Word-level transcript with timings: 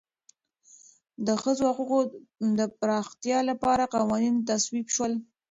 د 1.25 1.27
ښځو 1.41 1.63
حقوقو 1.77 1.99
د 2.59 2.61
پراختیا 2.79 3.39
لپاره 3.49 3.91
قوانین 3.95 4.35
تصویب 4.49 4.87
شول. 4.95 5.13